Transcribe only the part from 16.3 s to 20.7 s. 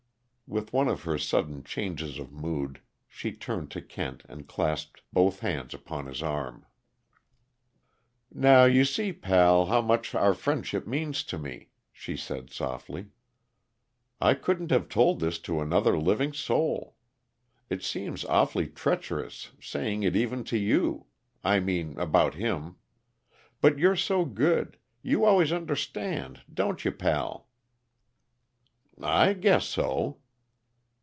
soul! It seems awfully treacherous, saying it even to